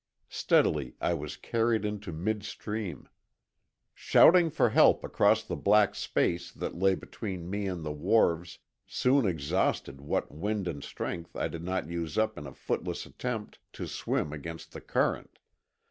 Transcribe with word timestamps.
Steadily 0.29 0.95
I 0.99 1.13
was 1.13 1.37
carried 1.37 1.85
into 1.85 2.11
mid 2.11 2.43
stream. 2.43 3.07
Shouting 3.93 4.49
for 4.49 4.71
help 4.71 5.03
across 5.03 5.43
the 5.43 5.55
black 5.55 5.93
space 5.93 6.51
that 6.53 6.73
lay 6.73 6.95
between 6.95 7.47
me 7.47 7.67
and 7.67 7.85
the 7.85 7.93
wharves 7.93 8.57
soon 8.87 9.27
exhausted 9.27 10.01
what 10.01 10.31
wind 10.31 10.67
and 10.67 10.83
strength 10.83 11.35
I 11.35 11.47
did 11.49 11.63
not 11.63 11.87
use 11.87 12.17
up 12.17 12.35
in 12.35 12.47
a 12.47 12.53
footless 12.55 13.05
attempt 13.05 13.59
to 13.73 13.85
swim 13.85 14.33
against 14.33 14.71
the 14.71 14.81
current. 14.81 15.37